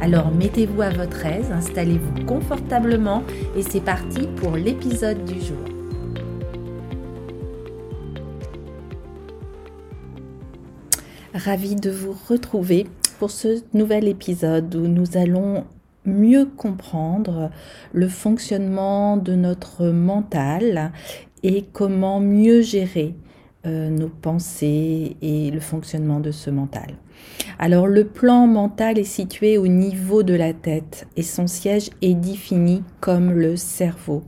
Alors 0.00 0.30
mettez-vous 0.30 0.80
à 0.80 0.90
votre 0.90 1.26
aise, 1.26 1.50
installez-vous 1.50 2.24
confortablement 2.24 3.24
et 3.56 3.62
c'est 3.62 3.80
parti 3.80 4.28
pour 4.36 4.56
l'épisode 4.56 5.24
du 5.24 5.40
jour. 5.40 5.56
Ravi 11.34 11.74
de 11.74 11.90
vous 11.90 12.16
retrouver 12.28 12.86
pour 13.18 13.30
ce 13.30 13.62
nouvel 13.74 14.06
épisode 14.06 14.74
où 14.76 14.86
nous 14.86 15.16
allons 15.16 15.64
mieux 16.04 16.46
comprendre 16.46 17.50
le 17.92 18.08
fonctionnement 18.08 19.16
de 19.16 19.34
notre 19.34 19.86
mental 19.86 20.92
et 21.42 21.64
comment 21.72 22.20
mieux 22.20 22.62
gérer 22.62 23.14
euh, 23.66 23.90
nos 23.90 24.08
pensées 24.08 25.16
et 25.20 25.50
le 25.50 25.60
fonctionnement 25.60 26.20
de 26.20 26.30
ce 26.30 26.50
mental. 26.50 26.94
Alors 27.58 27.88
le 27.88 28.04
plan 28.06 28.46
mental 28.46 28.98
est 28.98 29.04
situé 29.04 29.58
au 29.58 29.66
niveau 29.66 30.22
de 30.22 30.34
la 30.34 30.52
tête 30.52 31.08
et 31.16 31.22
son 31.22 31.46
siège 31.46 31.90
est 32.00 32.14
défini 32.14 32.84
comme 33.00 33.32
le 33.32 33.56
cerveau. 33.56 34.22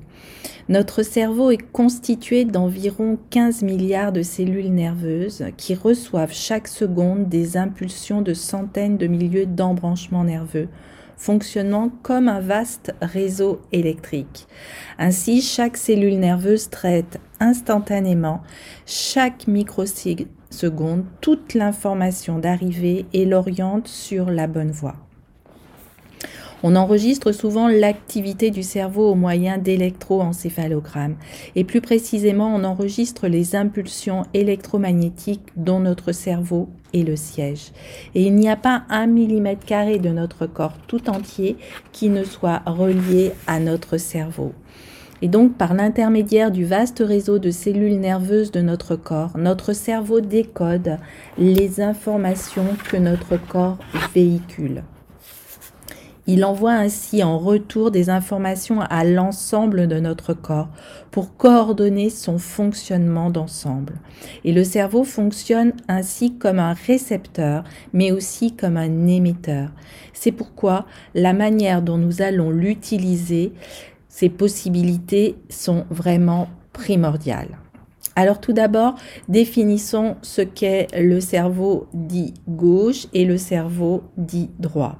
Notre 0.68 1.02
cerveau 1.02 1.50
est 1.50 1.70
constitué 1.72 2.44
d'environ 2.44 3.18
15 3.30 3.62
milliards 3.62 4.12
de 4.12 4.22
cellules 4.22 4.72
nerveuses 4.72 5.44
qui 5.56 5.74
reçoivent 5.74 6.32
chaque 6.32 6.68
seconde 6.68 7.28
des 7.28 7.56
impulsions 7.56 8.22
de 8.22 8.34
centaines 8.34 8.96
de 8.96 9.06
milliers 9.06 9.46
d'embranchements 9.46 10.24
nerveux 10.24 10.68
fonctionnant 11.20 11.90
comme 12.02 12.28
un 12.28 12.40
vaste 12.40 12.94
réseau 13.02 13.60
électrique. 13.72 14.46
Ainsi, 14.98 15.42
chaque 15.42 15.76
cellule 15.76 16.18
nerveuse 16.18 16.70
traite 16.70 17.20
instantanément 17.40 18.40
chaque 18.86 19.46
microseconde 19.46 21.04
toute 21.20 21.52
l'information 21.52 22.38
d'arrivée 22.38 23.04
et 23.12 23.26
l'oriente 23.26 23.86
sur 23.86 24.30
la 24.30 24.46
bonne 24.46 24.70
voie. 24.70 24.96
On 26.62 26.76
enregistre 26.76 27.32
souvent 27.32 27.68
l'activité 27.68 28.50
du 28.50 28.62
cerveau 28.62 29.10
au 29.10 29.14
moyen 29.14 29.56
d'électroencéphalogrammes 29.56 31.16
et 31.56 31.64
plus 31.64 31.80
précisément 31.80 32.54
on 32.54 32.64
enregistre 32.64 33.28
les 33.28 33.56
impulsions 33.56 34.24
électromagnétiques 34.34 35.48
dont 35.56 35.80
notre 35.80 36.12
cerveau 36.12 36.68
est 36.92 37.02
le 37.02 37.16
siège. 37.16 37.72
Et 38.14 38.24
il 38.24 38.34
n'y 38.34 38.48
a 38.48 38.56
pas 38.56 38.82
un 38.90 39.06
millimètre 39.06 39.64
carré 39.64 39.98
de 39.98 40.10
notre 40.10 40.46
corps 40.46 40.76
tout 40.86 41.08
entier 41.08 41.56
qui 41.92 42.10
ne 42.10 42.24
soit 42.24 42.62
relié 42.66 43.32
à 43.46 43.58
notre 43.58 43.96
cerveau. 43.96 44.52
Et 45.22 45.28
donc, 45.28 45.54
par 45.56 45.74
l'intermédiaire 45.74 46.50
du 46.50 46.64
vaste 46.64 47.02
réseau 47.06 47.38
de 47.38 47.50
cellules 47.50 48.00
nerveuses 48.00 48.52
de 48.52 48.62
notre 48.62 48.96
corps, 48.96 49.36
notre 49.36 49.74
cerveau 49.74 50.20
décode 50.20 50.96
les 51.36 51.80
informations 51.80 52.76
que 52.90 52.96
notre 52.96 53.36
corps 53.36 53.78
véhicule. 54.14 54.82
Il 56.32 56.44
envoie 56.44 56.74
ainsi 56.74 57.24
en 57.24 57.40
retour 57.40 57.90
des 57.90 58.08
informations 58.08 58.82
à 58.82 59.02
l'ensemble 59.02 59.88
de 59.88 59.98
notre 59.98 60.32
corps 60.32 60.68
pour 61.10 61.36
coordonner 61.36 62.08
son 62.08 62.38
fonctionnement 62.38 63.30
d'ensemble. 63.30 63.94
Et 64.44 64.52
le 64.52 64.62
cerveau 64.62 65.02
fonctionne 65.02 65.72
ainsi 65.88 66.36
comme 66.38 66.60
un 66.60 66.72
récepteur, 66.72 67.64
mais 67.92 68.12
aussi 68.12 68.54
comme 68.54 68.76
un 68.76 69.08
émetteur. 69.08 69.70
C'est 70.12 70.30
pourquoi 70.30 70.86
la 71.16 71.32
manière 71.32 71.82
dont 71.82 71.98
nous 71.98 72.22
allons 72.22 72.52
l'utiliser, 72.52 73.52
ces 74.08 74.28
possibilités 74.28 75.34
sont 75.48 75.84
vraiment 75.90 76.48
primordiales. 76.72 77.58
Alors 78.16 78.40
tout 78.40 78.52
d'abord, 78.52 78.96
définissons 79.28 80.16
ce 80.22 80.42
qu'est 80.42 80.88
le 80.98 81.20
cerveau 81.20 81.86
dit 81.94 82.34
gauche 82.48 83.06
et 83.14 83.24
le 83.24 83.38
cerveau 83.38 84.02
dit 84.16 84.50
droit. 84.58 84.98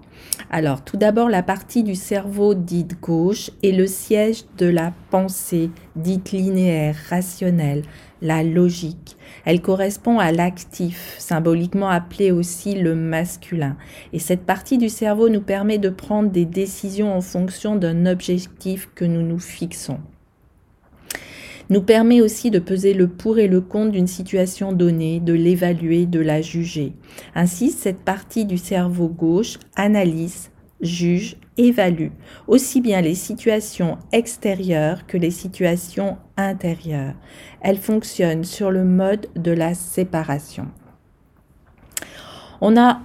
Alors 0.49 0.85
tout 0.85 0.97
d'abord, 0.97 1.29
la 1.29 1.43
partie 1.43 1.83
du 1.83 1.97
cerveau 1.97 2.55
dite 2.55 3.01
gauche 3.01 3.51
est 3.65 3.73
le 3.73 3.87
siège 3.87 4.45
de 4.59 4.67
la 4.67 4.93
pensée 5.11 5.71
dite 5.97 6.31
linéaire, 6.31 6.97
rationnelle, 7.09 7.83
la 8.23 8.45
logique. 8.45 9.17
Elle 9.45 9.61
correspond 9.61 10.19
à 10.19 10.31
l'actif, 10.31 11.17
symboliquement 11.19 11.89
appelé 11.89 12.31
aussi 12.31 12.77
le 12.77 12.95
masculin. 12.95 13.77
Et 14.13 14.19
cette 14.21 14.47
partie 14.47 14.79
du 14.79 14.89
cerveau 14.89 15.29
nous 15.29 15.41
permet 15.41 15.79
de 15.79 15.89
prendre 15.89 16.31
des 16.31 16.45
décisions 16.45 17.13
en 17.13 17.21
fonction 17.21 17.75
d'un 17.75 18.07
objectif 18.07 18.89
que 18.95 19.05
nous 19.05 19.23
nous 19.23 19.41
fixons 19.41 19.99
nous 21.71 21.83
permet 21.83 22.21
aussi 22.21 22.51
de 22.51 22.59
peser 22.59 22.93
le 22.93 23.09
pour 23.09 23.39
et 23.39 23.49
le 23.49 23.61
contre 23.61 23.93
d'une 23.93 24.07
situation 24.07 24.73
donnée, 24.73 25.21
de 25.21 25.33
l'évaluer, 25.33 26.05
de 26.05 26.21
la 26.21 26.43
juger. 26.43 26.93
Ainsi, 27.35 27.71
cette 27.71 28.01
partie 28.01 28.45
du 28.45 28.59
cerveau 28.59 29.09
gauche 29.09 29.59
analyse, 29.77 30.51
juge, 30.81 31.37
évalue 31.57 32.09
aussi 32.47 32.81
bien 32.81 33.01
les 33.01 33.15
situations 33.15 33.99
extérieures 34.13 35.07
que 35.07 35.17
les 35.17 35.31
situations 35.31 36.17
intérieures. 36.37 37.15
Elle 37.61 37.79
fonctionne 37.79 38.45
sur 38.45 38.71
le 38.71 38.85
mode 38.85 39.29
de 39.37 39.53
la 39.53 39.75
séparation. 39.75 40.69
On 42.61 42.77
a 42.77 43.01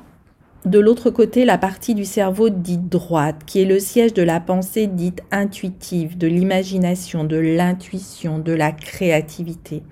de 0.66 0.80
l'autre 0.80 1.12
côté 1.12 1.46
la 1.46 1.60
partie 1.60 1.94
du 1.94 2.06
cerveau 2.06 2.50
dite 2.50 2.90
droite, 2.90 3.42
qui 3.46 3.62
est 3.62 3.66
le 3.66 3.80
siège 3.80 4.14
de 4.14 4.24
la 4.24 4.40
pensée 4.40 4.88
dite 4.88 5.22
intuitive, 5.32 6.18
de 6.18 6.28
l'imagination, 6.28 7.24
de 7.24 7.38
l'intuition, 7.38 8.40
de 8.40 8.52
la 8.52 8.72
créativité. 8.72 9.84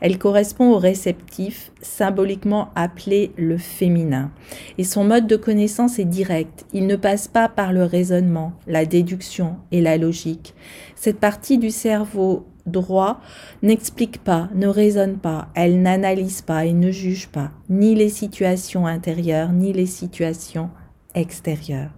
Elle 0.00 0.18
correspond 0.18 0.72
au 0.72 0.78
réceptif, 0.78 1.72
symboliquement 1.82 2.68
appelé 2.76 3.32
le 3.36 3.58
féminin. 3.58 4.30
Et 4.78 4.84
son 4.84 5.02
mode 5.02 5.26
de 5.26 5.36
connaissance 5.36 5.98
est 5.98 6.04
direct. 6.04 6.64
Il 6.72 6.86
ne 6.86 6.96
passe 6.96 7.26
pas 7.26 7.48
par 7.48 7.72
le 7.72 7.82
raisonnement, 7.82 8.52
la 8.68 8.84
déduction 8.84 9.56
et 9.72 9.80
la 9.80 9.96
logique. 9.96 10.54
Cette 10.94 11.18
partie 11.18 11.58
du 11.58 11.70
cerveau 11.70 12.46
droit 12.66 13.20
n'explique 13.62 14.22
pas, 14.22 14.48
ne 14.54 14.66
raisonne 14.66 15.18
pas, 15.18 15.48
elle 15.54 15.82
n'analyse 15.82 16.42
pas 16.42 16.64
et 16.64 16.72
ne 16.72 16.90
juge 16.90 17.28
pas, 17.28 17.50
ni 17.68 17.94
les 17.94 18.08
situations 18.08 18.86
intérieures, 18.86 19.52
ni 19.52 19.72
les 19.72 19.86
situations 19.86 20.70
extérieures. 21.14 21.90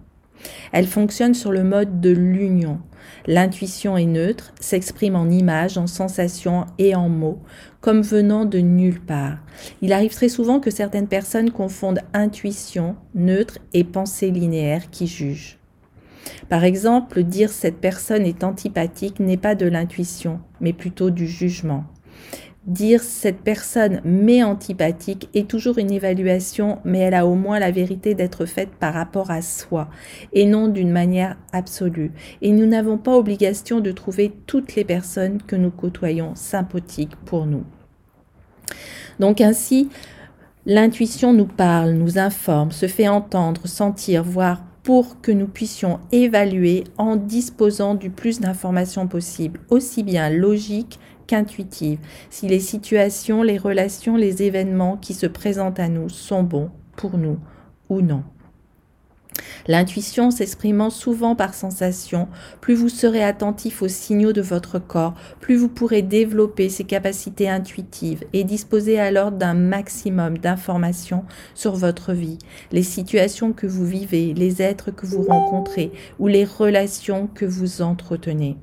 Elle 0.71 0.87
fonctionne 0.87 1.33
sur 1.33 1.51
le 1.51 1.63
mode 1.63 2.01
de 2.01 2.09
l'union. 2.09 2.79
L'intuition 3.27 3.97
est 3.97 4.05
neutre, 4.05 4.53
s'exprime 4.59 5.15
en 5.15 5.29
images, 5.29 5.77
en 5.77 5.87
sensations 5.87 6.65
et 6.77 6.95
en 6.95 7.09
mots, 7.09 7.41
comme 7.79 8.01
venant 8.01 8.45
de 8.45 8.59
nulle 8.59 8.99
part. 8.99 9.37
Il 9.81 9.93
arrive 9.93 10.13
très 10.13 10.29
souvent 10.29 10.59
que 10.59 10.71
certaines 10.71 11.07
personnes 11.07 11.51
confondent 11.51 12.01
intuition, 12.13 12.95
neutre 13.15 13.59
et 13.73 13.83
pensée 13.83 14.31
linéaire 14.31 14.89
qui 14.89 15.07
juge. 15.07 15.59
Par 16.49 16.63
exemple, 16.63 17.23
dire 17.23 17.49
cette 17.49 17.77
personne 17.77 18.25
est 18.25 18.43
antipathique 18.43 19.19
n'est 19.19 19.37
pas 19.37 19.55
de 19.55 19.65
l'intuition, 19.65 20.39
mais 20.61 20.73
plutôt 20.73 21.09
du 21.09 21.27
jugement. 21.27 21.85
Dire 22.65 23.03
cette 23.03 23.41
personne 23.41 23.99
m'est 24.05 24.41
antipathique 24.41 25.27
est 25.33 25.49
toujours 25.49 25.79
une 25.79 25.91
évaluation, 25.91 26.79
mais 26.85 26.99
elle 26.99 27.13
a 27.13 27.27
au 27.27 27.35
moins 27.35 27.59
la 27.59 27.71
vérité 27.71 28.15
d'être 28.15 28.45
faite 28.45 28.69
par 28.79 28.93
rapport 28.93 29.31
à 29.31 29.41
soi 29.41 29.89
et 30.31 30.45
non 30.45 30.69
d'une 30.69 30.91
manière 30.91 31.35
absolue. 31.51 32.13
Et 32.41 32.51
nous 32.51 32.65
n'avons 32.65 32.97
pas 32.97 33.17
obligation 33.17 33.81
de 33.81 33.91
trouver 33.91 34.31
toutes 34.47 34.75
les 34.75 34.85
personnes 34.85 35.41
que 35.41 35.57
nous 35.57 35.71
côtoyons 35.71 36.35
sympathiques 36.35 37.17
pour 37.25 37.45
nous. 37.47 37.65
Donc 39.19 39.41
ainsi, 39.41 39.89
l'intuition 40.65 41.33
nous 41.33 41.47
parle, 41.47 41.91
nous 41.91 42.17
informe, 42.17 42.71
se 42.71 42.87
fait 42.87 43.09
entendre, 43.09 43.67
sentir, 43.67 44.23
voir, 44.23 44.63
pour 44.83 45.21
que 45.21 45.31
nous 45.31 45.47
puissions 45.47 45.99
évaluer 46.11 46.83
en 46.97 47.15
disposant 47.15 47.95
du 47.95 48.09
plus 48.09 48.41
d'informations 48.41 49.07
possible, 49.07 49.61
aussi 49.69 50.03
bien 50.03 50.29
logiques 50.29 50.99
qu'intuitives, 51.25 51.99
si 52.29 52.47
les 52.47 52.59
situations, 52.59 53.43
les 53.43 53.57
relations, 53.57 54.17
les 54.17 54.43
événements 54.43 54.97
qui 54.97 55.13
se 55.13 55.25
présentent 55.25 55.79
à 55.79 55.87
nous 55.87 56.09
sont 56.09 56.43
bons 56.43 56.69
pour 56.97 57.17
nous 57.17 57.39
ou 57.89 58.01
non. 58.01 58.23
L'intuition 59.67 60.31
s'exprimant 60.31 60.89
souvent 60.89 61.35
par 61.35 61.53
sensation, 61.53 62.27
plus 62.61 62.75
vous 62.75 62.89
serez 62.89 63.23
attentif 63.23 63.81
aux 63.81 63.87
signaux 63.87 64.33
de 64.33 64.41
votre 64.41 64.79
corps, 64.79 65.13
plus 65.39 65.55
vous 65.55 65.69
pourrez 65.69 66.01
développer 66.01 66.69
ces 66.69 66.83
capacités 66.83 67.49
intuitives 67.49 68.23
et 68.33 68.43
disposer 68.43 68.99
alors 68.99 69.31
d'un 69.31 69.53
maximum 69.53 70.37
d'informations 70.37 71.23
sur 71.55 71.75
votre 71.75 72.13
vie, 72.13 72.39
les 72.71 72.83
situations 72.83 73.53
que 73.53 73.67
vous 73.67 73.85
vivez, 73.85 74.33
les 74.33 74.61
êtres 74.61 74.91
que 74.91 75.05
vous 75.05 75.23
rencontrez 75.23 75.91
ou 76.19 76.27
les 76.27 76.45
relations 76.45 77.27
que 77.33 77.45
vous 77.45 77.81
entretenez. 77.81 78.57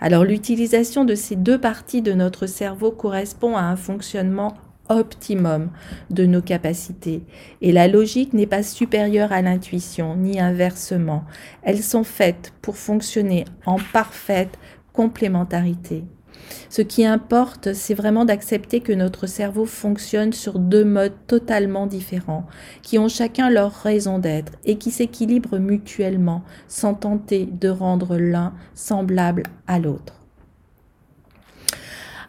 Alors 0.00 0.24
l'utilisation 0.24 1.04
de 1.04 1.14
ces 1.14 1.36
deux 1.36 1.60
parties 1.60 2.02
de 2.02 2.12
notre 2.12 2.46
cerveau 2.46 2.90
correspond 2.90 3.56
à 3.56 3.62
un 3.62 3.76
fonctionnement 3.76 4.54
optimum 4.88 5.70
de 6.10 6.26
nos 6.26 6.42
capacités. 6.42 7.22
Et 7.60 7.72
la 7.72 7.88
logique 7.88 8.32
n'est 8.32 8.46
pas 8.46 8.62
supérieure 8.62 9.32
à 9.32 9.42
l'intuition, 9.42 10.16
ni 10.16 10.40
inversement. 10.40 11.24
Elles 11.62 11.82
sont 11.82 12.04
faites 12.04 12.52
pour 12.62 12.76
fonctionner 12.76 13.44
en 13.66 13.78
parfaite 13.92 14.58
complémentarité. 14.92 16.04
Ce 16.68 16.82
qui 16.82 17.04
importe, 17.04 17.72
c'est 17.72 17.94
vraiment 17.94 18.24
d'accepter 18.24 18.80
que 18.80 18.92
notre 18.92 19.26
cerveau 19.26 19.64
fonctionne 19.64 20.32
sur 20.32 20.58
deux 20.58 20.84
modes 20.84 21.14
totalement 21.26 21.86
différents, 21.86 22.46
qui 22.82 22.98
ont 22.98 23.08
chacun 23.08 23.50
leur 23.50 23.72
raison 23.72 24.18
d'être 24.18 24.52
et 24.64 24.76
qui 24.76 24.90
s'équilibrent 24.90 25.58
mutuellement 25.58 26.42
sans 26.68 26.94
tenter 26.94 27.46
de 27.46 27.68
rendre 27.68 28.16
l'un 28.16 28.54
semblable 28.74 29.44
à 29.66 29.78
l'autre. 29.78 30.21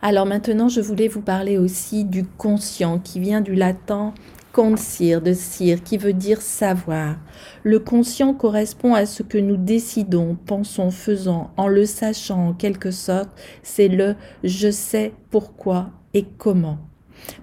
Alors 0.06 0.26
maintenant, 0.26 0.68
je 0.68 0.82
voulais 0.82 1.08
vous 1.08 1.22
parler 1.22 1.58
aussi 1.58 2.04
du 2.04 2.26
conscient 2.26 3.00
qui 3.00 3.22
vient 3.22 3.40
du 3.40 3.56
latin 3.56 4.14
conscire 4.52 5.22
de 5.22 5.32
cire 5.32 5.82
qui 5.82 5.98
veut 5.98 6.12
dire 6.12 6.42
savoir. 6.42 7.16
Le 7.64 7.80
conscient 7.80 8.34
correspond 8.34 8.96
à 8.96 9.06
ce 9.06 9.24
que 9.24 9.38
nous 9.38 9.56
décidons, 9.56 10.38
pensons, 10.46 10.92
faisons, 10.92 11.48
en 11.56 11.70
le 11.70 11.86
sachant 11.86 12.50
en 12.50 12.54
quelque 12.54 12.92
sorte, 12.92 13.30
c'est 13.64 13.88
le 13.88 14.18
je 14.44 14.70
sais 14.70 15.14
pourquoi 15.32 15.92
et 16.14 16.26
comment. 16.38 16.80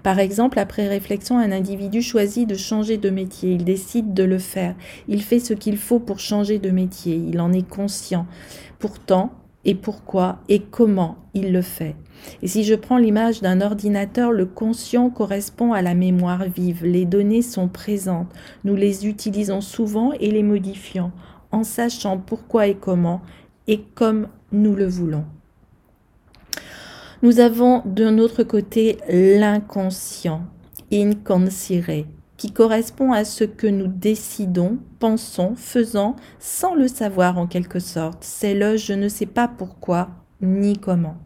Par 0.03 0.19
exemple, 0.19 0.59
après 0.59 0.87
réflexion, 0.87 1.39
un 1.39 1.51
individu 1.51 2.03
choisit 2.03 2.47
de 2.47 2.53
changer 2.53 2.97
de 2.97 3.09
métier, 3.09 3.53
il 3.53 3.65
décide 3.65 4.13
de 4.13 4.23
le 4.23 4.37
faire, 4.37 4.75
il 5.07 5.23
fait 5.23 5.39
ce 5.39 5.55
qu'il 5.55 5.77
faut 5.77 5.99
pour 5.99 6.19
changer 6.19 6.59
de 6.59 6.69
métier, 6.69 7.15
il 7.15 7.41
en 7.41 7.53
est 7.53 7.67
conscient. 7.67 8.27
Pourtant, 8.77 9.33
et 9.65 9.75
pourquoi 9.75 10.39
et 10.49 10.59
comment 10.59 11.17
il 11.33 11.51
le 11.51 11.61
fait. 11.61 11.95
Et 12.41 12.47
si 12.47 12.63
je 12.63 12.75
prends 12.75 12.97
l'image 12.97 13.41
d'un 13.41 13.61
ordinateur, 13.61 14.31
le 14.31 14.45
conscient 14.45 15.09
correspond 15.09 15.73
à 15.73 15.81
la 15.81 15.93
mémoire 15.93 16.45
vive. 16.45 16.85
Les 16.85 17.05
données 17.05 17.41
sont 17.41 17.67
présentes. 17.67 18.31
Nous 18.63 18.75
les 18.75 19.07
utilisons 19.07 19.61
souvent 19.61 20.11
et 20.13 20.31
les 20.31 20.43
modifions 20.43 21.11
en 21.51 21.63
sachant 21.63 22.17
pourquoi 22.17 22.67
et 22.67 22.75
comment 22.75 23.21
et 23.67 23.81
comme 23.95 24.27
nous 24.51 24.75
le 24.75 24.87
voulons. 24.87 25.25
Nous 27.23 27.39
avons 27.39 27.83
d'un 27.85 28.17
autre 28.17 28.43
côté 28.43 28.97
l'inconscient, 29.07 30.41
inconscire, 30.91 32.05
qui 32.41 32.51
correspond 32.51 33.11
à 33.11 33.23
ce 33.23 33.43
que 33.43 33.67
nous 33.67 33.85
décidons, 33.85 34.79
pensons, 34.97 35.53
faisons 35.55 36.15
sans 36.39 36.73
le 36.73 36.87
savoir 36.87 37.37
en 37.37 37.45
quelque 37.45 37.77
sorte. 37.77 38.17
C'est 38.21 38.55
le 38.55 38.77
je 38.77 38.93
ne 38.93 39.09
sais 39.09 39.27
pas 39.27 39.47
pourquoi 39.47 40.09
ni 40.41 40.75
comment. 40.75 41.17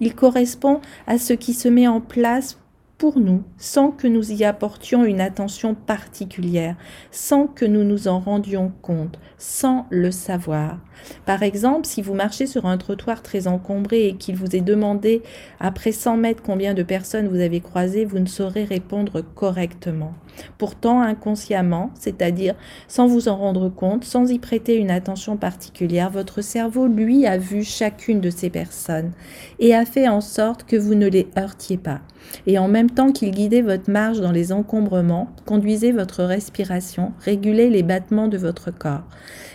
Il 0.00 0.14
correspond 0.14 0.82
à 1.06 1.16
ce 1.16 1.32
qui 1.32 1.54
se 1.54 1.68
met 1.68 1.88
en 1.88 2.02
place 2.02 2.58
pour 3.04 3.20
nous 3.20 3.42
sans 3.58 3.90
que 3.90 4.06
nous 4.06 4.32
y 4.32 4.44
apportions 4.44 5.04
une 5.04 5.20
attention 5.20 5.74
particulière, 5.74 6.74
sans 7.10 7.46
que 7.46 7.66
nous 7.66 7.84
nous 7.84 8.08
en 8.08 8.18
rendions 8.18 8.72
compte, 8.80 9.18
sans 9.36 9.84
le 9.90 10.10
savoir. 10.10 10.78
Par 11.26 11.42
exemple, 11.42 11.86
si 11.86 12.00
vous 12.00 12.14
marchez 12.14 12.46
sur 12.46 12.64
un 12.64 12.78
trottoir 12.78 13.22
très 13.22 13.46
encombré 13.46 14.06
et 14.06 14.14
qu'il 14.14 14.36
vous 14.36 14.56
est 14.56 14.62
demandé 14.62 15.22
après 15.60 15.92
100 15.92 16.16
mètres 16.16 16.42
combien 16.42 16.72
de 16.72 16.82
personnes 16.82 17.28
vous 17.28 17.40
avez 17.40 17.60
croisées, 17.60 18.06
vous 18.06 18.20
ne 18.20 18.26
saurez 18.26 18.64
répondre 18.64 19.20
correctement. 19.34 20.14
Pourtant, 20.58 21.00
inconsciemment, 21.00 21.90
c'est-à-dire 21.94 22.54
sans 22.88 23.06
vous 23.06 23.28
en 23.28 23.36
rendre 23.36 23.68
compte, 23.68 24.04
sans 24.04 24.30
y 24.30 24.38
prêter 24.38 24.76
une 24.76 24.90
attention 24.90 25.36
particulière, 25.36 26.10
votre 26.10 26.40
cerveau, 26.40 26.86
lui, 26.86 27.26
a 27.26 27.38
vu 27.38 27.64
chacune 27.64 28.20
de 28.20 28.30
ces 28.30 28.50
personnes 28.50 29.12
et 29.58 29.74
a 29.74 29.84
fait 29.84 30.08
en 30.08 30.20
sorte 30.20 30.64
que 30.64 30.76
vous 30.76 30.94
ne 30.94 31.06
les 31.06 31.28
heurtiez 31.38 31.76
pas. 31.76 32.00
Et 32.46 32.58
en 32.58 32.68
même 32.68 32.90
temps 32.94 33.12
qu'il 33.12 33.30
guidait 33.30 33.62
votre 33.62 33.90
marche 33.90 34.20
dans 34.20 34.32
les 34.32 34.52
encombrements, 34.52 35.28
conduisait 35.44 35.92
votre 35.92 36.24
respiration, 36.24 37.12
régulait 37.20 37.68
les 37.68 37.82
battements 37.82 38.28
de 38.28 38.38
votre 38.38 38.70
corps. 38.70 39.04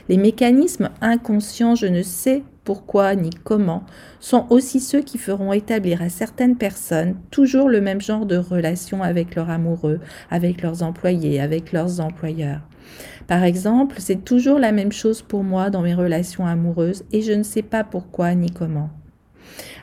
Les 0.09 0.17
mécanismes 0.17 0.89
inconscients, 1.01 1.75
je 1.75 1.87
ne 1.87 2.01
sais 2.01 2.43
pourquoi 2.63 3.15
ni 3.15 3.31
comment, 3.31 3.83
sont 4.19 4.45
aussi 4.49 4.79
ceux 4.79 5.01
qui 5.01 5.17
feront 5.17 5.53
établir 5.53 6.01
à 6.01 6.09
certaines 6.09 6.55
personnes 6.55 7.15
toujours 7.31 7.67
le 7.69 7.81
même 7.81 8.01
genre 8.01 8.27
de 8.27 8.37
relation 8.37 9.01
avec 9.01 9.33
leurs 9.33 9.49
amoureux, 9.49 9.99
avec 10.29 10.61
leurs 10.61 10.83
employés, 10.83 11.39
avec 11.39 11.71
leurs 11.71 11.99
employeurs. 11.99 12.61
Par 13.27 13.43
exemple, 13.43 13.95
c'est 13.99 14.23
toujours 14.23 14.59
la 14.59 14.71
même 14.71 14.91
chose 14.91 15.21
pour 15.21 15.43
moi 15.43 15.69
dans 15.69 15.81
mes 15.81 15.93
relations 15.93 16.45
amoureuses 16.45 17.03
et 17.11 17.21
je 17.21 17.33
ne 17.33 17.43
sais 17.43 17.61
pas 17.61 17.83
pourquoi 17.83 18.35
ni 18.35 18.51
comment. 18.51 18.89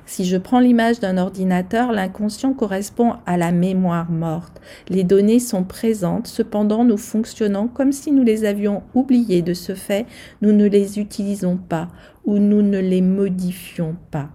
Si 0.07 0.25
je 0.25 0.37
prends 0.37 0.61
l'image 0.61 1.01
d'un 1.01 1.19
ordinateur, 1.19 1.91
l'inconscient 1.91 2.55
correspond 2.55 3.15
à 3.27 3.37
la 3.37 3.51
mémoire 3.51 4.11
morte. 4.11 4.61
Les 4.89 5.03
données 5.03 5.41
sont 5.41 5.65
présentes, 5.65 6.29
cependant 6.29 6.85
nous 6.85 6.97
fonctionnons 6.97 7.67
comme 7.67 7.93
si 7.93 8.13
nous 8.13 8.23
les 8.23 8.45
avions 8.45 8.85
oubliées. 8.95 9.43
De 9.43 9.53
ce 9.53 9.75
fait, 9.75 10.07
nous 10.43 10.53
ne 10.53 10.67
les 10.67 11.01
utilisons 11.01 11.57
pas 11.57 11.89
ou 12.25 12.39
nous 12.39 12.63
ne 12.63 12.79
les 12.79 13.03
modifions 13.03 13.97
pas 14.11 14.31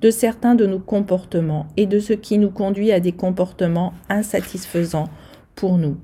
de 0.00 0.10
certains 0.10 0.54
de 0.54 0.66
nos 0.66 0.80
comportements 0.80 1.66
et 1.78 1.86
de 1.86 1.98
ce 1.98 2.12
qui 2.12 2.36
nous 2.36 2.50
conduit 2.50 2.92
à 2.92 3.00
des 3.00 3.12
comportements 3.12 3.94
insatisfaisants 4.10 5.08
pour 5.54 5.78
nous. 5.78 5.96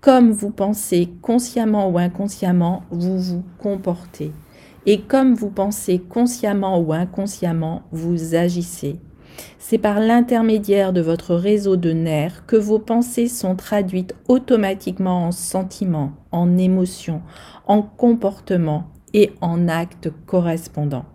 Comme 0.00 0.32
vous 0.32 0.50
pensez 0.50 1.10
consciemment 1.22 1.88
ou 1.88 1.98
inconsciemment, 1.98 2.82
vous 2.90 3.20
vous 3.20 3.44
comportez. 3.58 4.32
Et 4.86 5.00
comme 5.00 5.34
vous 5.34 5.50
pensez 5.50 5.98
consciemment 5.98 6.78
ou 6.78 6.92
inconsciemment, 6.92 7.82
vous 7.90 8.34
agissez. 8.34 9.00
C'est 9.58 9.78
par 9.78 9.98
l'intermédiaire 9.98 10.92
de 10.92 11.00
votre 11.00 11.34
réseau 11.34 11.76
de 11.76 11.92
nerfs 11.92 12.44
que 12.46 12.56
vos 12.56 12.78
pensées 12.78 13.28
sont 13.28 13.56
traduites 13.56 14.14
automatiquement 14.28 15.26
en 15.26 15.32
sentiments, 15.32 16.12
en 16.30 16.58
émotions, 16.58 17.22
en 17.66 17.82
comportements 17.82 18.84
et 19.14 19.32
en 19.40 19.68
actes 19.68 20.10
correspondants. 20.26 21.06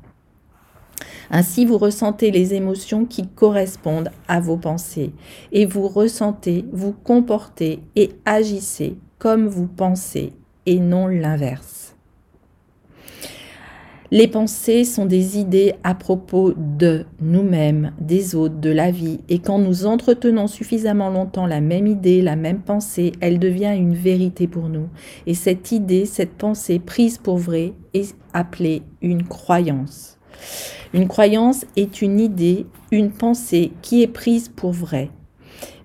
Ainsi, 1.32 1.66
vous 1.66 1.78
ressentez 1.78 2.32
les 2.32 2.56
émotions 2.56 3.06
qui 3.06 3.28
correspondent 3.28 4.12
à 4.28 4.40
vos 4.40 4.58
pensées 4.58 5.14
et 5.52 5.66
vous 5.66 5.88
ressentez, 5.88 6.66
vous 6.72 6.92
comportez 6.92 7.84
et 7.96 8.12
agissez 8.26 8.98
comme 9.20 9.48
vous 9.48 9.68
pensez 9.68 10.34
et 10.66 10.80
non 10.80 11.08
l'inverse. 11.08 11.89
Les 14.12 14.28
pensées 14.28 14.86
sont 14.86 15.06
des 15.06 15.38
idées 15.38 15.76
à 15.84 15.94
propos 15.94 16.54
de 16.58 17.06
nous-mêmes, 17.22 17.94
des 18.02 18.34
autres, 18.34 18.60
de 18.60 18.72
la 18.72 18.90
vie, 18.90 19.20
et 19.30 19.38
quand 19.38 19.60
nous 19.60 19.86
entretenons 19.86 20.48
suffisamment 20.48 21.12
longtemps 21.12 21.46
la 21.46 21.62
même 21.62 21.86
idée, 21.86 22.24
la 22.24 22.36
même 22.36 22.62
pensée, 22.62 23.12
elle 23.22 23.38
devient 23.38 23.76
une 23.78 23.94
vérité 23.94 24.48
pour 24.48 24.68
nous. 24.68 24.88
Et 25.28 25.36
cette 25.36 25.72
idée, 25.72 26.08
cette 26.08 26.34
pensée 26.34 26.80
prise 26.80 27.20
pour 27.20 27.38
vraie 27.38 27.74
est 27.94 28.16
appelée 28.34 28.82
une 29.04 29.28
croyance. 29.28 30.18
Une 30.92 31.08
croyance 31.08 31.66
est 31.76 32.02
une 32.02 32.20
idée, 32.20 32.66
une 32.92 33.12
pensée 33.12 33.74
qui 33.84 34.02
est 34.02 34.08
prise 34.08 34.50
pour 34.50 34.72
vraie. 34.72 35.12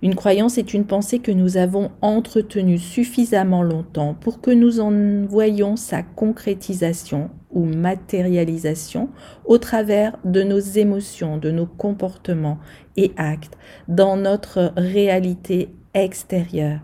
Une 0.01 0.15
croyance 0.15 0.57
est 0.57 0.73
une 0.73 0.87
pensée 0.87 1.19
que 1.19 1.33
nous 1.33 1.59
avons 1.59 1.91
entretenue 2.01 2.79
suffisamment 2.79 3.63
longtemps 3.63 4.15
pour 4.19 4.41
que 4.41 4.51
nous 4.51 4.81
en 4.81 5.27
voyions 5.27 5.77
sa 5.77 6.03
concrétisation 6.03 7.29
ou 7.55 7.65
matérialisation 7.65 9.09
au 9.47 9.59
travers 9.59 10.19
de 10.25 10.43
nos 10.43 10.59
émotions, 10.59 11.39
de 11.39 11.51
nos 11.51 11.67
comportements 11.67 12.59
et 12.97 13.13
actes 13.17 13.57
dans 13.89 14.17
notre 14.17 14.73
réalité 14.77 15.71
extérieure. 15.95 16.81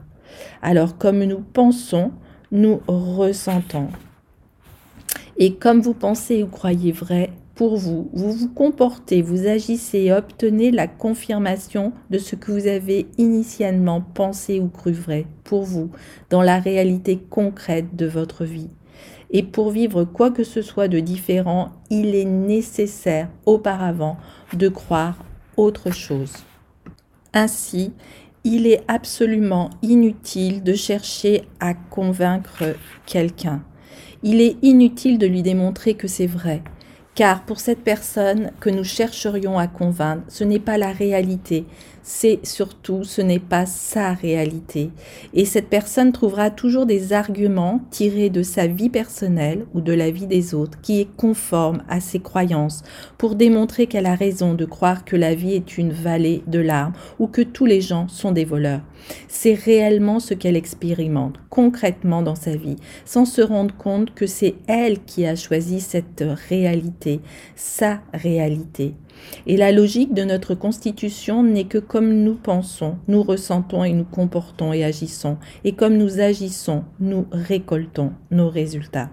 Alors 0.63 0.97
comme 0.97 1.25
nous 1.25 1.41
pensons, 1.41 2.13
nous 2.53 2.81
ressentons. 2.87 3.89
Et 5.37 5.55
comme 5.55 5.81
vous 5.81 5.95
pensez 5.95 6.43
ou 6.43 6.47
croyez 6.47 6.93
vrai, 6.93 7.31
pour 7.61 7.77
vous, 7.77 8.09
vous 8.15 8.33
vous 8.33 8.49
comportez, 8.49 9.21
vous 9.21 9.47
agissez 9.47 9.99
et 9.99 10.13
obtenez 10.15 10.71
la 10.71 10.87
confirmation 10.87 11.93
de 12.09 12.17
ce 12.17 12.35
que 12.35 12.53
vous 12.53 12.67
avez 12.67 13.07
initialement 13.19 14.01
pensé 14.01 14.61
ou 14.61 14.69
cru 14.69 14.93
vrai 14.93 15.27
pour 15.45 15.65
vous 15.65 15.91
dans 16.31 16.41
la 16.41 16.59
réalité 16.59 17.19
concrète 17.19 17.95
de 17.97 18.07
votre 18.07 18.45
vie. 18.45 18.71
Et 19.31 19.43
pour 19.43 19.71
vivre 19.71 20.05
quoi 20.05 20.31
que 20.31 20.45
ce 20.45 20.63
soit 20.63 20.89
de 20.89 21.01
différent, 21.01 21.73
il 21.89 22.15
est 22.15 22.25
nécessaire 22.25 23.29
auparavant 23.47 24.17
de 24.53 24.69
croire 24.69 25.19
autre 25.57 25.93
chose. 25.93 26.33
Ainsi, 27.33 27.93
il 28.43 28.67
est 28.67 28.83
absolument 28.89 29.71
inutile 29.83 30.63
de 30.63 30.75
chercher 30.75 31.43
à 31.61 31.75
convaincre 31.75 32.75
quelqu'un. 33.07 33.63
Il 34.23 34.41
est 34.41 34.57
inutile 34.63 35.19
de 35.19 35.27
lui 35.27 35.43
démontrer 35.43 35.95
que 35.95 36.09
c'est 36.09 36.27
vrai. 36.27 36.63
Car 37.15 37.45
pour 37.45 37.61
cette 37.61 37.83
personne 37.83 38.51
que 38.61 38.71
nous 38.71 38.85
chercherions 38.85 39.59
à 39.59 39.67
convaincre, 39.67 40.23
ce 40.29 40.45
n'est 40.45 40.59
pas 40.61 40.79
la 40.79 40.93
réalité, 40.93 41.67
c'est 42.03 42.45
surtout, 42.45 43.05
ce 43.05 43.21
n'est 43.21 43.39
pas 43.39 43.67
sa 43.67 44.13
réalité. 44.13 44.91
Et 45.35 45.45
cette 45.45 45.69
personne 45.69 46.13
trouvera 46.13 46.51
toujours 46.51 46.87
des 46.87 47.13
arguments 47.13 47.81
tirés 47.91 48.31
de 48.31 48.43
sa 48.43 48.67
vie 48.67 48.89
personnelle 48.89 49.67
ou 49.75 49.81
de 49.81 49.93
la 49.93 50.11
vie 50.11 50.27
des 50.27 50.55
autres 50.55 50.81
qui 50.81 51.01
est 51.01 51.09
conforme 51.17 51.83
à 51.89 52.01
ses 52.01 52.21
croyances 52.21 52.83
pour 53.19 53.35
démontrer 53.35 53.87
qu'elle 53.87 54.07
a 54.07 54.15
raison 54.15 54.55
de 54.55 54.65
croire 54.65 55.05
que 55.05 55.17
la 55.17 55.35
vie 55.35 55.55
est 55.55 55.79
une 55.79 55.93
vallée 55.93 56.43
de 56.47 56.59
larmes 56.59 56.95
ou 57.19 57.27
que 57.27 57.43
tous 57.43 57.67
les 57.67 57.81
gens 57.81 58.09
sont 58.09 58.33
des 58.33 58.45
voleurs. 58.45 58.83
C'est 59.29 59.55
réellement 59.55 60.21
ce 60.21 60.35
qu'elle 60.35 60.57
expérimente 60.57 61.37
concrètement 61.49 62.23
dans 62.23 62.35
sa 62.35 62.57
vie, 62.57 62.77
sans 63.05 63.25
se 63.25 63.43
rendre 63.43 63.75
compte 63.77 64.15
que 64.15 64.27
c'est 64.27 64.55
elle 64.67 65.03
qui 65.05 65.27
a 65.27 65.37
choisi 65.37 65.81
cette 65.81 66.25
réalité, 66.49 67.21
sa 67.57 68.01
réalité. 68.13 68.95
Et 69.47 69.57
la 69.57 69.73
logique 69.73 70.15
de 70.15 70.25
notre 70.25 70.55
constitution 70.55 71.43
n'est 71.43 71.65
que 71.65 71.79
comme 71.79 72.23
nous 72.23 72.35
pensons, 72.35 72.97
nous 73.09 73.23
ressentons 73.23 73.85
et 73.85 73.93
nous 73.93 74.05
comportons 74.05 74.73
et 74.73 74.85
agissons, 74.85 75.39
et 75.65 75.73
comme 75.73 75.97
nous 75.97 76.21
agissons, 76.21 76.85
nous 77.01 77.27
récoltons 77.33 78.13
nos 78.31 78.49
résultats. 78.49 79.11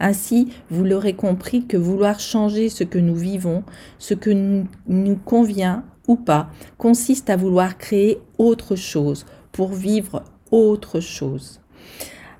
Ainsi, 0.00 0.48
vous 0.70 0.84
l'aurez 0.84 1.14
compris 1.14 1.66
que 1.66 1.76
vouloir 1.76 2.20
changer 2.20 2.68
ce 2.68 2.84
que 2.84 2.98
nous 2.98 3.16
vivons, 3.16 3.64
ce 3.98 4.14
que 4.14 4.30
nous, 4.30 5.16
convient 5.24 5.84
ou 6.06 6.16
pas, 6.16 6.50
consiste 6.78 7.30
à 7.30 7.36
vouloir 7.36 7.78
créer 7.78 8.18
autre 8.38 8.76
chose 8.76 9.26
pour 9.52 9.72
vivre 9.72 10.22
autre 10.50 11.00
chose. 11.00 11.60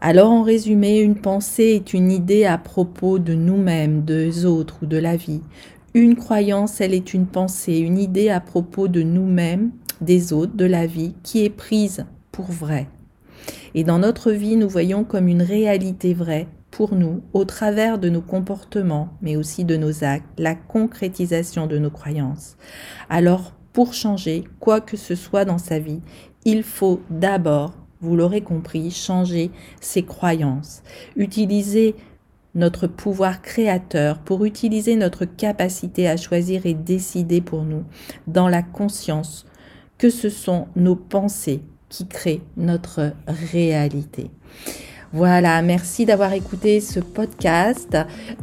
Alors 0.01 0.31
en 0.31 0.43
résumé, 0.43 1.01
une 1.01 1.17
pensée 1.17 1.75
est 1.75 1.95
une 1.95 2.13
idée 2.13 2.45
à 2.45 2.59
propos 2.59 3.19
de 3.19 3.35
nous-mêmes, 3.35 4.05
des 4.05 4.45
autres 4.45 4.77
ou 4.83 4.87
de 4.87 4.99
la 4.99 5.17
vie. 5.17 5.41
Une 5.97 6.15
croyance, 6.15 6.83
elle 6.83 6.93
est 6.93 7.15
une 7.15 7.25
pensée, 7.25 7.79
une 7.79 7.97
idée 7.97 8.29
à 8.29 8.41
propos 8.41 8.87
de 8.87 9.03
nous-mêmes, 9.03 9.71
des 10.03 10.35
autres, 10.35 10.55
de 10.55 10.67
la 10.67 10.87
vie, 10.87 11.15
qui 11.23 11.43
est 11.43 11.49
prise 11.49 12.05
pour 12.33 12.45
vrai. 12.45 12.87
Et 13.75 13.83
dans 13.83 13.99
notre 13.99 14.31
vie, 14.31 14.57
nous 14.57 14.69
voyons 14.69 15.05
comme 15.05 15.27
une 15.27 15.41
réalité 15.41 16.13
vraie 16.13 16.49
pour 16.71 16.95
nous, 16.95 17.23
au 17.33 17.47
travers 17.47 17.99
de 17.99 18.11
nos 18.11 18.21
comportements, 18.21 19.09
mais 19.23 19.37
aussi 19.37 19.65
de 19.65 19.79
nos 19.79 20.05
actes, 20.05 20.29
la 20.37 20.55
concrétisation 20.55 21.67
de 21.67 21.79
nos 21.79 21.89
croyances. 21.89 22.59
Alors, 23.09 23.55
pour 23.73 23.95
changer 23.95 24.45
quoi 24.61 24.83
que 24.83 24.99
ce 24.99 25.15
soit 25.15 25.47
dans 25.47 25.57
sa 25.57 25.79
vie, 25.79 26.03
il 26.45 26.63
faut 26.63 27.01
d'abord, 27.09 27.73
vous 28.03 28.17
l'aurez 28.17 28.43
compris, 28.43 28.91
changer 28.91 29.51
ses 29.81 30.03
croyances, 30.03 30.83
utiliser 31.17 31.95
notre 32.57 32.87
pouvoir 32.89 33.43
créateur, 33.43 34.19
pour 34.19 34.45
utiliser 34.45 34.97
notre 34.97 35.27
capacité 35.27 36.09
à 36.09 36.17
choisir 36.17 36.67
et 36.67 36.75
décider 36.75 37.41
pour 37.41 37.63
nous, 37.63 37.85
dans 38.27 38.49
la 38.49 38.63
conscience 38.63 39.47
que 39.99 40.11
ce 40.11 40.29
sont 40.31 40.67
nos 40.75 40.97
pensées 40.97 41.63
qui 41.89 42.09
créent 42.09 42.43
notre 42.57 43.13
réalité. 43.53 44.31
Voilà, 45.13 45.63
merci 45.63 46.05
d'avoir 46.05 46.33
écouté 46.33 46.81
ce 46.81 46.99
podcast. 46.99 47.97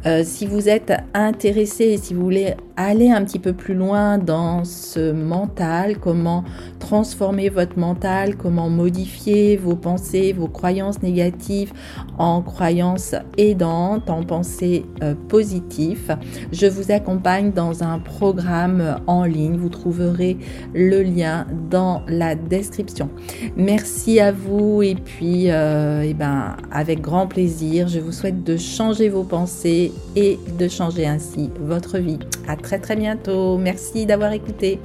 Euh, 0.06 0.24
si 0.24 0.48
vous 0.48 0.70
êtes 0.70 0.94
intéressé 1.14 1.84
et 1.84 1.98
si 1.98 2.14
vous 2.14 2.22
voulez 2.22 2.56
aller 2.78 3.12
un 3.12 3.24
petit 3.26 3.38
peu 3.38 3.52
plus 3.52 3.76
loin 3.76 4.18
dans 4.18 4.64
ce 4.64 5.12
mental, 5.12 6.00
comment 6.00 6.46
transformer 6.80 7.50
votre 7.50 7.78
mental, 7.78 8.38
comment 8.38 8.70
modifier 8.70 9.58
vos 9.58 9.76
pensées, 9.76 10.32
vos 10.32 10.48
croyances 10.48 11.02
négatives 11.02 11.74
en 12.18 12.42
croyances 12.42 13.14
aidantes, 13.38 14.10
en 14.10 14.24
pensées 14.24 14.86
euh, 15.02 15.16
positives. 15.28 16.18
Je 16.54 16.68
vous 16.68 16.92
accompagne 16.92 17.52
dans 17.52 17.84
un 17.84 18.00
programme 18.00 19.00
en 19.06 19.26
ligne. 19.26 19.58
Vous 19.58 19.70
trouverez 19.70 20.38
le 20.74 21.04
lien 21.04 21.46
dans 21.70 22.02
la 22.08 22.36
description. 22.36 23.10
Merci 23.58 24.22
à 24.22 24.32
vous 24.32 24.82
et 24.82 24.96
puis 24.96 25.52
euh, 25.52 26.04
eh 26.06 26.14
ben, 26.14 26.53
avec 26.72 27.02
grand 27.02 27.28
plaisir, 27.28 27.88
je 27.88 28.00
vous 28.00 28.12
souhaite 28.12 28.44
de 28.44 28.58
changer 28.58 29.10
vos 29.10 29.24
pensées 29.24 29.92
et 30.16 30.40
de 30.58 30.68
changer 30.68 31.06
ainsi 31.06 31.50
votre 31.60 31.98
vie 31.98 32.20
très 32.62 32.80
très 32.80 32.96
bientôt. 32.96 33.58
Merci 33.58 34.06
d'avoir 34.06 34.32
écouté. 34.34 34.80